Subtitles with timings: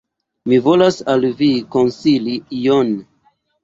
[0.51, 2.95] Mi volas al Vi konsili ion!